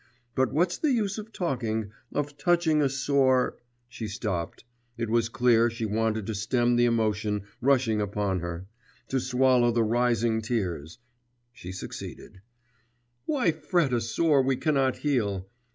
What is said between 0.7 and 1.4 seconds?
the use of